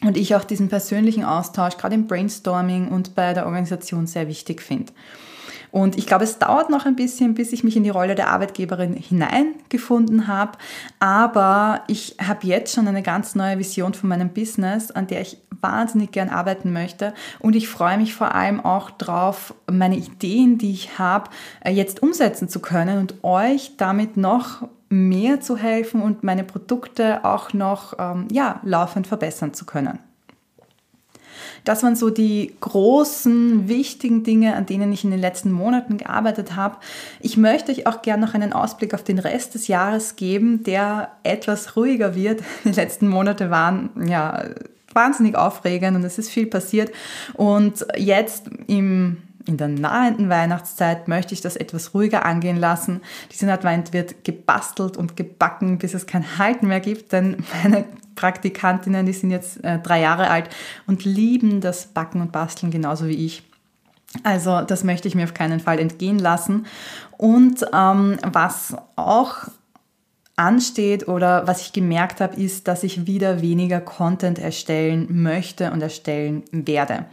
Und 0.04 0.18
ich 0.18 0.36
auch 0.36 0.44
diesen 0.44 0.70
persönlichen 0.70 1.24
Austausch 1.24 1.78
gerade 1.78 1.96
im 1.96 2.08
Brainstorming 2.08 2.88
und 2.88 3.14
bei 3.14 3.34
der 3.34 3.46
Organisation 3.46 4.08
sehr 4.08 4.28
wichtig 4.28 4.62
finde. 4.62 4.92
Und 5.72 5.98
ich 5.98 6.06
glaube, 6.06 6.26
es 6.26 6.38
dauert 6.38 6.70
noch 6.70 6.86
ein 6.86 6.96
bisschen, 6.96 7.34
bis 7.34 7.54
ich 7.54 7.64
mich 7.64 7.78
in 7.78 7.84
die 7.84 7.90
Rolle 7.90 8.16
der 8.16 8.30
Arbeitgeberin 8.30 8.94
hineingefunden 8.94 10.28
habe. 10.28 10.58
Aber 11.00 11.84
ich 11.88 12.18
habe 12.22 12.46
jetzt 12.46 12.76
schon 12.76 12.88
eine 12.88 13.02
ganz 13.02 13.36
neue 13.36 13.58
Vision 13.58 13.94
von 13.94 14.10
meinem 14.10 14.30
Business, 14.30 14.92
an 14.92 15.08
der 15.08 15.22
ich 15.22 15.38
wahnsinnig 15.62 16.12
gern 16.12 16.30
arbeiten 16.30 16.74
möchte. 16.74 17.14
Und 17.40 17.56
ich 17.56 17.70
freue 17.70 17.98
mich 17.98 18.14
vor 18.14 18.36
allem 18.36 18.60
auch 18.60 18.92
drauf, 18.92 19.54
meine 19.72 19.96
Ideen, 19.96 20.58
die 20.58 20.72
ich 20.72 21.00
habe, 21.00 21.30
äh, 21.64 21.72
jetzt 21.72 22.04
umsetzen 22.04 22.50
zu 22.50 22.60
können 22.60 22.98
und 22.98 23.24
euch 23.24 23.78
damit 23.78 24.18
noch 24.18 24.68
mehr 24.90 25.40
zu 25.40 25.56
helfen 25.56 26.02
und 26.02 26.24
meine 26.24 26.44
Produkte 26.44 27.24
auch 27.24 27.54
noch 27.54 27.94
ähm, 27.98 28.28
ja, 28.30 28.60
laufend 28.64 29.08
verbessern 29.08 29.54
zu 29.54 29.66
können. 29.66 30.00
Das 31.64 31.84
waren 31.84 31.96
so 31.96 32.10
die 32.10 32.56
großen, 32.60 33.68
wichtigen 33.68 34.24
Dinge, 34.24 34.56
an 34.56 34.66
denen 34.66 34.92
ich 34.92 35.04
in 35.04 35.12
den 35.12 35.20
letzten 35.20 35.52
Monaten 35.52 35.98
gearbeitet 35.98 36.56
habe. 36.56 36.78
Ich 37.20 37.38
möchte 37.38 37.72
euch 37.72 37.88
auch 37.88 38.02
gerne 38.02 38.26
noch 38.26 38.34
einen 38.34 38.54
Ausblick 38.54 38.94
auf 38.94 39.04
den 39.04 39.20
Rest 39.20 39.56
des 39.56 39.68
Jahres 39.68 40.16
geben, 40.16 40.64
der 40.64 41.12
etwas 41.24 41.76
ruhiger 41.76 42.16
wird. 42.16 42.42
Die 42.64 42.72
letzten 42.72 43.08
Monate 43.08 43.50
waren 43.50 43.90
ja 44.08 44.44
wahnsinnig 44.94 45.36
aufregend 45.36 45.96
und 45.96 46.04
es 46.04 46.18
ist 46.18 46.30
viel 46.30 46.48
passiert. 46.48 46.92
Und 47.34 47.86
jetzt 47.96 48.50
im 48.68 49.18
in 49.46 49.58
der 49.58 49.68
nahenden 49.68 50.30
Weihnachtszeit 50.30 51.08
möchte 51.08 51.34
ich 51.34 51.42
das 51.42 51.56
etwas 51.56 51.94
ruhiger 51.94 52.26
angehen 52.26 52.58
lassen. 52.58 53.02
Diesen 53.32 53.50
Advent 53.50 53.94
wird 53.94 54.24
gebastelt 54.24 54.98
und 54.98 55.16
gebacken, 55.16 55.78
bis 55.78 55.94
es 55.94 56.06
kein 56.06 56.38
Halten 56.38 56.68
mehr 56.68 56.80
gibt, 56.80 57.12
denn 57.12 57.44
meine 57.64 57.86
Praktikantinnen, 58.16 59.06
die 59.06 59.14
sind 59.14 59.32
jetzt 59.32 59.64
äh, 59.64 59.80
drei 59.80 60.02
Jahre 60.02 60.30
alt 60.30 60.50
und 60.88 61.06
lieben 61.06 61.62
das 61.62 61.88
Backen 61.88 62.22
und 62.22 62.32
Basteln 62.32 62.72
genauso 62.72 63.08
wie 63.08 63.26
ich. 63.26 63.44
Also 64.24 64.62
das 64.62 64.84
möchte 64.84 65.08
ich 65.08 65.16
mir 65.16 65.24
auf 65.24 65.34
keinen 65.34 65.60
Fall 65.60 65.80
entgehen 65.80 66.20
lassen. 66.20 66.66
Und 67.18 67.66
ähm, 67.74 68.18
was 68.24 68.76
auch 68.96 69.48
ansteht 70.36 71.08
oder 71.08 71.48
was 71.48 71.62
ich 71.62 71.74
gemerkt 71.74 72.20
habe, 72.20 72.36
ist, 72.36 72.68
dass 72.68 72.84
ich 72.84 73.06
wieder 73.06 73.42
weniger 73.42 73.80
Content 73.80 74.40
erstellen 74.40 75.08
möchte 75.10 75.72
und 75.72 75.82
erstellen 75.82 76.44
werde. 76.52 77.06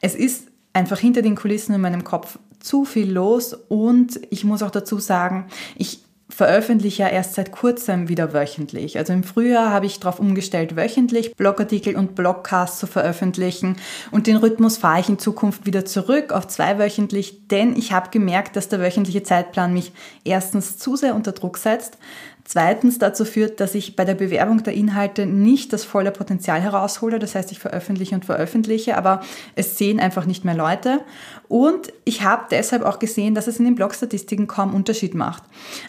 Es 0.00 0.14
ist 0.14 0.48
einfach 0.76 0.98
hinter 0.98 1.22
den 1.22 1.36
Kulissen 1.36 1.74
in 1.74 1.80
meinem 1.80 2.04
Kopf 2.04 2.38
zu 2.60 2.84
viel 2.84 3.10
los 3.10 3.54
und 3.54 4.20
ich 4.30 4.44
muss 4.44 4.62
auch 4.62 4.70
dazu 4.70 4.98
sagen, 4.98 5.46
ich 5.76 6.00
veröffentliche 6.28 7.04
ja 7.04 7.08
erst 7.08 7.34
seit 7.34 7.52
kurzem 7.52 8.08
wieder 8.08 8.32
wöchentlich. 8.34 8.98
Also 8.98 9.12
im 9.12 9.22
Frühjahr 9.22 9.70
habe 9.70 9.86
ich 9.86 10.00
darauf 10.00 10.18
umgestellt, 10.18 10.76
wöchentlich 10.76 11.34
Blogartikel 11.36 11.96
und 11.96 12.14
Blogcasts 12.14 12.80
zu 12.80 12.86
veröffentlichen 12.86 13.76
und 14.10 14.26
den 14.26 14.36
Rhythmus 14.36 14.76
fahre 14.76 15.00
ich 15.00 15.08
in 15.08 15.18
Zukunft 15.18 15.64
wieder 15.64 15.84
zurück 15.84 16.32
auf 16.32 16.48
zweiwöchentlich, 16.48 17.46
denn 17.48 17.76
ich 17.76 17.92
habe 17.92 18.10
gemerkt, 18.10 18.56
dass 18.56 18.68
der 18.68 18.80
wöchentliche 18.80 19.22
Zeitplan 19.22 19.72
mich 19.72 19.92
erstens 20.24 20.76
zu 20.76 20.96
sehr 20.96 21.14
unter 21.14 21.32
Druck 21.32 21.58
setzt, 21.58 21.96
zweitens 22.46 22.98
dazu 22.98 23.24
führt, 23.24 23.60
dass 23.60 23.74
ich 23.74 23.96
bei 23.96 24.04
der 24.04 24.14
Bewerbung 24.14 24.62
der 24.62 24.74
Inhalte 24.74 25.26
nicht 25.26 25.72
das 25.72 25.84
volle 25.84 26.12
Potenzial 26.12 26.60
heraushole. 26.60 27.18
Das 27.18 27.34
heißt, 27.34 27.52
ich 27.52 27.58
veröffentliche 27.58 28.14
und 28.14 28.24
veröffentliche, 28.24 28.96
aber 28.96 29.20
es 29.54 29.76
sehen 29.76 30.00
einfach 30.00 30.24
nicht 30.26 30.44
mehr 30.44 30.54
Leute. 30.54 31.00
Und 31.48 31.92
ich 32.04 32.22
habe 32.22 32.46
deshalb 32.50 32.82
auch 32.82 32.98
gesehen, 32.98 33.34
dass 33.34 33.46
es 33.46 33.58
in 33.58 33.64
den 33.64 33.74
Blogstatistiken 33.74 34.46
kaum 34.46 34.74
Unterschied 34.74 35.14
macht. 35.14 35.42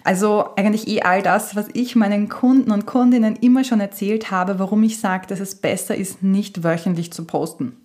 Also 0.03 0.49
eigentlich 0.55 0.87
eh 0.87 1.01
all 1.01 1.21
das, 1.21 1.55
was 1.55 1.67
ich 1.73 1.95
meinen 1.95 2.29
Kunden 2.29 2.71
und 2.71 2.85
Kundinnen 2.85 3.35
immer 3.37 3.63
schon 3.63 3.79
erzählt 3.79 4.31
habe, 4.31 4.59
warum 4.59 4.83
ich 4.83 4.99
sage, 4.99 5.27
dass 5.27 5.39
es 5.39 5.55
besser 5.55 5.95
ist, 5.95 6.23
nicht 6.23 6.63
wöchentlich 6.63 7.13
zu 7.13 7.25
posten. 7.25 7.77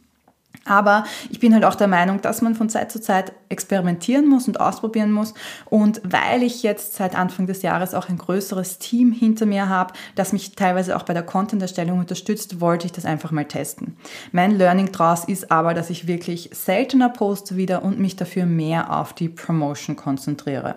Aber 0.64 1.04
ich 1.30 1.40
bin 1.40 1.54
halt 1.54 1.64
auch 1.64 1.74
der 1.74 1.88
Meinung, 1.88 2.20
dass 2.20 2.40
man 2.40 2.54
von 2.54 2.68
Zeit 2.68 2.92
zu 2.92 3.00
Zeit 3.00 3.32
experimentieren 3.48 4.28
muss 4.28 4.46
und 4.46 4.60
ausprobieren 4.60 5.10
muss. 5.10 5.34
Und 5.66 6.00
weil 6.04 6.42
ich 6.42 6.62
jetzt 6.62 6.94
seit 6.94 7.16
Anfang 7.16 7.46
des 7.46 7.62
Jahres 7.62 7.94
auch 7.94 8.08
ein 8.08 8.18
größeres 8.18 8.78
Team 8.78 9.12
hinter 9.12 9.44
mir 9.46 9.68
habe, 9.68 9.94
das 10.14 10.32
mich 10.32 10.54
teilweise 10.54 10.96
auch 10.96 11.02
bei 11.02 11.14
der 11.14 11.24
Content-Erstellung 11.24 11.98
unterstützt, 11.98 12.60
wollte 12.60 12.86
ich 12.86 12.92
das 12.92 13.04
einfach 13.04 13.32
mal 13.32 13.44
testen. 13.44 13.96
Mein 14.30 14.52
Learning 14.52 14.92
daraus 14.92 15.24
ist 15.24 15.50
aber, 15.50 15.74
dass 15.74 15.90
ich 15.90 16.06
wirklich 16.06 16.50
seltener 16.52 17.08
poste 17.08 17.56
wieder 17.56 17.82
und 17.82 17.98
mich 17.98 18.16
dafür 18.16 18.46
mehr 18.46 18.96
auf 18.96 19.12
die 19.12 19.28
Promotion 19.28 19.96
konzentriere. 19.96 20.76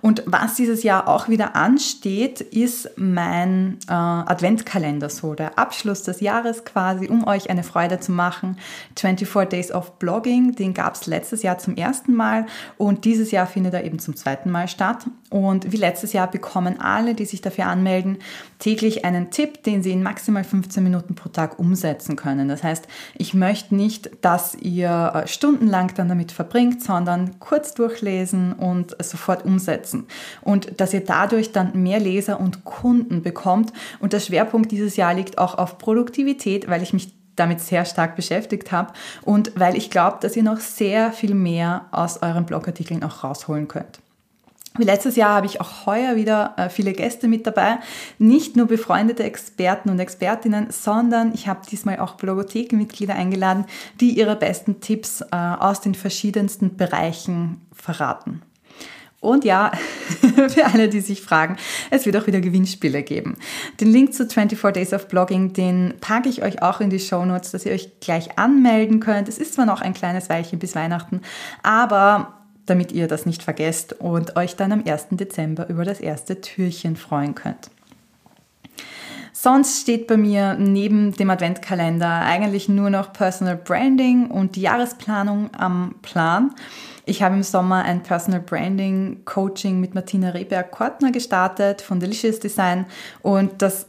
Und 0.00 0.22
was 0.26 0.54
dieses 0.54 0.82
Jahr 0.82 1.08
auch 1.08 1.28
wieder 1.28 1.56
ansteht, 1.56 2.40
ist 2.40 2.90
mein 2.96 3.78
äh, 3.88 3.92
Adventkalender, 3.92 5.10
so 5.10 5.34
der 5.34 5.58
Abschluss 5.58 6.02
des 6.02 6.20
Jahres 6.20 6.64
quasi, 6.64 7.08
um 7.08 7.26
euch 7.26 7.50
eine 7.50 7.62
Freude 7.62 8.00
zu 8.00 8.12
machen. 8.12 8.56
24 8.96 9.48
Days 9.48 9.72
of 9.72 9.98
Blogging, 9.98 10.54
den 10.54 10.74
gab 10.74 10.94
es 10.94 11.06
letztes 11.06 11.42
Jahr 11.42 11.58
zum 11.58 11.76
ersten 11.76 12.14
Mal 12.14 12.46
und 12.78 13.04
dieses 13.04 13.30
Jahr 13.30 13.46
findet 13.46 13.74
er 13.74 13.84
eben 13.84 13.98
zum 13.98 14.16
zweiten 14.16 14.50
Mal 14.50 14.68
statt. 14.68 15.06
Und 15.30 15.70
wie 15.70 15.76
letztes 15.76 16.12
Jahr 16.12 16.28
bekommen 16.28 16.80
alle, 16.80 17.14
die 17.14 17.24
sich 17.24 17.40
dafür 17.40 17.66
anmelden, 17.66 18.18
täglich 18.58 19.04
einen 19.04 19.30
Tipp, 19.30 19.62
den 19.62 19.80
sie 19.80 19.92
in 19.92 20.02
maximal 20.02 20.42
15 20.42 20.82
Minuten 20.82 21.14
pro 21.14 21.28
Tag 21.28 21.60
umsetzen 21.60 22.16
können. 22.16 22.48
Das 22.48 22.64
heißt, 22.64 22.86
ich 23.16 23.32
möchte 23.32 23.76
nicht, 23.76 24.10
dass 24.22 24.56
ihr 24.56 25.12
äh, 25.14 25.28
stundenlang 25.28 25.92
dann 25.94 26.08
damit 26.08 26.32
verbringt, 26.32 26.82
sondern 26.82 27.38
kurz 27.38 27.74
durchlesen 27.74 28.54
und 28.54 28.96
sofort 29.00 29.44
umsetzen. 29.44 30.08
Und 30.42 30.80
dass 30.80 30.92
ihr 30.92 31.04
dadurch 31.04 31.52
dann 31.52 31.80
mehr 31.80 32.00
Leser 32.00 32.40
und 32.40 32.64
Kunden 32.64 33.22
bekommt. 33.22 33.72
Und 34.00 34.12
der 34.12 34.20
Schwerpunkt 34.20 34.72
dieses 34.72 34.96
Jahr 34.96 35.14
liegt 35.14 35.38
auch 35.38 35.56
auf 35.56 35.78
Produktivität, 35.78 36.68
weil 36.68 36.82
ich 36.82 36.92
mich 36.92 37.14
damit 37.36 37.60
sehr 37.60 37.84
stark 37.84 38.16
beschäftigt 38.16 38.70
habe 38.70 38.92
und 39.22 39.52
weil 39.58 39.76
ich 39.76 39.90
glaube, 39.90 40.18
dass 40.20 40.36
ihr 40.36 40.42
noch 40.42 40.58
sehr 40.58 41.10
viel 41.12 41.34
mehr 41.34 41.86
aus 41.90 42.20
euren 42.20 42.44
Blogartikeln 42.44 43.02
auch 43.02 43.24
rausholen 43.24 43.66
könnt. 43.66 44.00
Wie 44.78 44.84
letztes 44.84 45.16
Jahr 45.16 45.34
habe 45.34 45.46
ich 45.46 45.60
auch 45.60 45.86
heuer 45.86 46.14
wieder 46.14 46.54
äh, 46.56 46.70
viele 46.70 46.92
Gäste 46.92 47.26
mit 47.26 47.44
dabei. 47.46 47.78
Nicht 48.18 48.56
nur 48.56 48.66
befreundete 48.66 49.24
Experten 49.24 49.90
und 49.90 49.98
Expertinnen, 49.98 50.68
sondern 50.70 51.34
ich 51.34 51.48
habe 51.48 51.60
diesmal 51.68 51.98
auch 51.98 52.14
Blogothekenmitglieder 52.14 53.14
eingeladen, 53.14 53.64
die 54.00 54.10
ihre 54.10 54.36
besten 54.36 54.80
Tipps 54.80 55.22
äh, 55.22 55.26
aus 55.36 55.80
den 55.80 55.96
verschiedensten 55.96 56.76
Bereichen 56.76 57.60
verraten. 57.72 58.42
Und 59.18 59.44
ja, 59.44 59.72
für 60.48 60.64
alle, 60.64 60.88
die 60.88 61.00
sich 61.00 61.20
fragen, 61.20 61.56
es 61.90 62.06
wird 62.06 62.16
auch 62.16 62.26
wieder 62.26 62.40
Gewinnspiele 62.40 63.02
geben. 63.02 63.36
Den 63.80 63.92
Link 63.92 64.14
zu 64.14 64.26
24 64.26 64.72
Days 64.72 64.94
of 64.94 65.08
Blogging, 65.08 65.52
den 65.52 65.94
packe 66.00 66.28
ich 66.28 66.42
euch 66.42 66.62
auch 66.62 66.80
in 66.80 66.90
die 66.90 67.00
Show 67.00 67.24
Notes, 67.24 67.50
dass 67.50 67.66
ihr 67.66 67.72
euch 67.72 68.00
gleich 68.00 68.38
anmelden 68.38 69.00
könnt. 69.00 69.28
Es 69.28 69.38
ist 69.38 69.54
zwar 69.54 69.66
noch 69.66 69.82
ein 69.82 69.94
kleines 69.94 70.30
Weilchen 70.30 70.58
bis 70.58 70.74
Weihnachten, 70.74 71.20
aber 71.62 72.39
damit 72.70 72.92
ihr 72.92 73.08
das 73.08 73.26
nicht 73.26 73.42
vergesst 73.42 73.94
und 73.94 74.36
euch 74.36 74.56
dann 74.56 74.72
am 74.72 74.84
1. 74.86 75.08
Dezember 75.10 75.68
über 75.68 75.84
das 75.84 76.00
erste 76.00 76.40
Türchen 76.40 76.96
freuen 76.96 77.34
könnt. 77.34 77.70
Sonst 79.32 79.80
steht 79.80 80.06
bei 80.06 80.16
mir 80.16 80.54
neben 80.54 81.12
dem 81.12 81.30
Adventkalender 81.30 82.20
eigentlich 82.20 82.68
nur 82.68 82.90
noch 82.90 83.12
Personal 83.12 83.56
Branding 83.56 84.26
und 84.30 84.54
die 84.54 84.60
Jahresplanung 84.60 85.48
am 85.56 85.94
Plan. 86.02 86.54
Ich 87.06 87.22
habe 87.22 87.36
im 87.36 87.42
Sommer 87.42 87.82
ein 87.84 88.02
Personal 88.02 88.40
Branding 88.40 89.24
Coaching 89.24 89.80
mit 89.80 89.94
Martina 89.94 90.30
Rehberg-Kortner 90.30 91.10
gestartet 91.10 91.80
von 91.80 92.00
Delicious 92.00 92.38
Design 92.38 92.86
und 93.22 93.62
das 93.62 93.86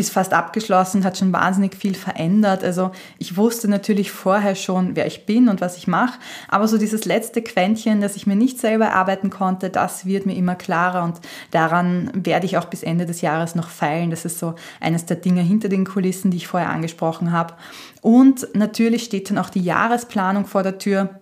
ist 0.00 0.10
fast 0.10 0.32
abgeschlossen, 0.32 1.04
hat 1.04 1.18
schon 1.18 1.32
wahnsinnig 1.32 1.76
viel 1.76 1.94
verändert. 1.94 2.64
Also 2.64 2.90
ich 3.18 3.36
wusste 3.36 3.68
natürlich 3.68 4.10
vorher 4.10 4.54
schon, 4.54 4.96
wer 4.96 5.06
ich 5.06 5.26
bin 5.26 5.48
und 5.48 5.60
was 5.60 5.76
ich 5.76 5.86
mache, 5.86 6.18
aber 6.48 6.66
so 6.66 6.78
dieses 6.78 7.04
letzte 7.04 7.42
Quäntchen, 7.42 8.00
das 8.00 8.16
ich 8.16 8.26
mir 8.26 8.36
nicht 8.36 8.58
selber 8.58 8.86
erarbeiten 8.86 9.30
konnte, 9.30 9.70
das 9.70 10.06
wird 10.06 10.26
mir 10.26 10.34
immer 10.34 10.54
klarer 10.54 11.04
und 11.04 11.20
daran 11.50 12.10
werde 12.14 12.46
ich 12.46 12.56
auch 12.56 12.64
bis 12.64 12.82
Ende 12.82 13.06
des 13.06 13.20
Jahres 13.20 13.54
noch 13.54 13.68
feilen. 13.68 14.10
Das 14.10 14.24
ist 14.24 14.38
so 14.38 14.54
eines 14.80 15.06
der 15.06 15.16
Dinge 15.16 15.42
hinter 15.42 15.68
den 15.68 15.84
Kulissen, 15.84 16.30
die 16.30 16.38
ich 16.38 16.48
vorher 16.48 16.70
angesprochen 16.70 17.32
habe. 17.32 17.54
Und 18.00 18.48
natürlich 18.54 19.04
steht 19.04 19.30
dann 19.30 19.38
auch 19.38 19.50
die 19.50 19.62
Jahresplanung 19.62 20.46
vor 20.46 20.62
der 20.62 20.78
Tür. 20.78 21.19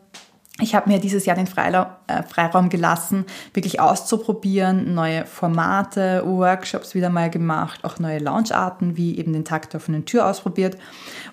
Ich 0.60 0.74
habe 0.74 0.90
mir 0.90 0.98
dieses 0.98 1.24
Jahr 1.24 1.36
den 1.36 1.46
äh, 1.46 2.22
Freiraum 2.24 2.68
gelassen, 2.68 3.26
wirklich 3.54 3.80
auszuprobieren, 3.80 4.92
neue 4.92 5.24
Formate, 5.24 6.22
Workshops 6.26 6.94
wieder 6.96 7.10
mal 7.10 7.30
gemacht, 7.30 7.84
auch 7.84 8.00
neue 8.00 8.18
Launcharten 8.18 8.96
wie 8.96 9.18
eben 9.18 9.32
den 9.32 9.44
Takt 9.44 9.72
der 9.72 9.80
offenen 9.80 10.04
Tür 10.04 10.26
ausprobiert. 10.26 10.76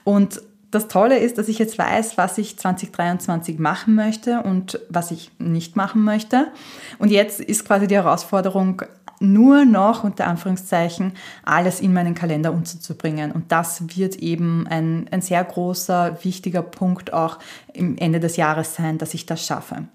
Und 0.03 0.41
das 0.71 0.87
Tolle 0.87 1.19
ist, 1.19 1.37
dass 1.37 1.47
ich 1.47 1.59
jetzt 1.59 1.77
weiß, 1.77 2.17
was 2.17 2.37
ich 2.37 2.57
2023 2.57 3.59
machen 3.59 3.95
möchte 3.95 4.41
und 4.41 4.79
was 4.89 5.11
ich 5.11 5.31
nicht 5.39 5.75
machen 5.75 6.03
möchte. 6.03 6.47
Und 6.99 7.11
jetzt 7.11 7.39
ist 7.39 7.65
quasi 7.65 7.87
die 7.87 7.95
Herausforderung, 7.95 8.81
nur 9.19 9.65
noch 9.65 10.03
unter 10.03 10.27
Anführungszeichen 10.27 11.13
alles 11.43 11.79
in 11.79 11.93
meinen 11.93 12.15
Kalender 12.15 12.51
unterzubringen. 12.51 13.31
Und 13.31 13.51
das 13.51 13.97
wird 13.97 14.17
eben 14.17 14.67
ein, 14.67 15.07
ein 15.11 15.21
sehr 15.21 15.43
großer, 15.43 16.23
wichtiger 16.23 16.61
Punkt 16.61 17.13
auch 17.13 17.39
im 17.73 17.97
Ende 17.97 18.19
des 18.19 18.35
Jahres 18.35 18.75
sein, 18.75 18.97
dass 18.97 19.13
ich 19.13 19.25
das 19.25 19.45
schaffe. 19.45 19.87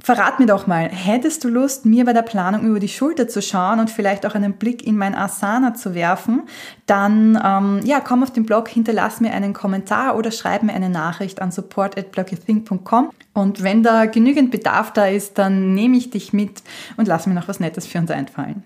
Verrat 0.00 0.38
mir 0.38 0.46
doch 0.46 0.68
mal, 0.68 0.88
hättest 0.88 1.42
du 1.42 1.48
Lust, 1.48 1.84
mir 1.84 2.04
bei 2.04 2.12
der 2.12 2.22
Planung 2.22 2.62
über 2.62 2.78
die 2.78 2.88
Schulter 2.88 3.26
zu 3.26 3.42
schauen 3.42 3.80
und 3.80 3.90
vielleicht 3.90 4.24
auch 4.26 4.36
einen 4.36 4.52
Blick 4.52 4.86
in 4.86 4.96
mein 4.96 5.12
Asana 5.16 5.74
zu 5.74 5.92
werfen? 5.92 6.42
Dann 6.86 7.38
ähm, 7.44 7.80
ja, 7.84 7.98
komm 7.98 8.22
auf 8.22 8.32
den 8.32 8.46
Blog, 8.46 8.68
hinterlass 8.68 9.20
mir 9.20 9.32
einen 9.32 9.54
Kommentar 9.54 10.16
oder 10.16 10.30
schreib 10.30 10.62
mir 10.62 10.72
eine 10.72 10.88
Nachricht 10.88 11.42
an 11.42 11.50
support@blogyourthink.com. 11.50 13.10
Und 13.34 13.62
wenn 13.64 13.82
da 13.82 14.06
genügend 14.06 14.52
Bedarf 14.52 14.92
da 14.92 15.06
ist, 15.06 15.36
dann 15.36 15.74
nehme 15.74 15.96
ich 15.96 16.10
dich 16.10 16.32
mit 16.32 16.62
und 16.96 17.08
lass 17.08 17.26
mir 17.26 17.34
noch 17.34 17.48
was 17.48 17.58
Nettes 17.58 17.84
für 17.88 17.98
uns 17.98 18.12
einfallen. 18.12 18.62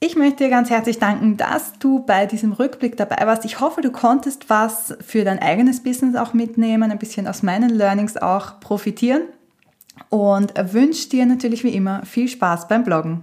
Ich 0.00 0.16
möchte 0.16 0.44
dir 0.44 0.50
ganz 0.50 0.68
herzlich 0.70 0.98
danken, 0.98 1.36
dass 1.36 1.74
du 1.78 2.00
bei 2.00 2.26
diesem 2.26 2.52
Rückblick 2.52 2.96
dabei 2.96 3.24
warst. 3.24 3.44
Ich 3.44 3.60
hoffe, 3.60 3.82
du 3.82 3.92
konntest 3.92 4.50
was 4.50 4.96
für 5.00 5.24
dein 5.24 5.38
eigenes 5.38 5.80
Business 5.82 6.16
auch 6.16 6.34
mitnehmen, 6.34 6.90
ein 6.90 6.98
bisschen 6.98 7.28
aus 7.28 7.44
meinen 7.44 7.70
Learnings 7.70 8.16
auch 8.16 8.58
profitieren 8.58 9.22
und 10.10 10.52
wünsche 10.72 11.08
dir 11.08 11.24
natürlich 11.24 11.64
wie 11.64 11.74
immer 11.74 12.04
viel 12.04 12.28
Spaß 12.28 12.68
beim 12.68 12.84
Bloggen. 12.84 13.22